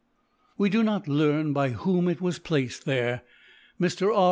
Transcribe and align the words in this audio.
We 0.57 0.71
do 0.71 0.81
not 0.81 1.07
learn 1.07 1.53
by 1.53 1.69
whom 1.69 2.07
it 2.07 2.19
was 2.21 2.39
placed 2.39 2.85
there— 2.85 3.21
Mr. 3.79 4.11
R.' 4.11 4.19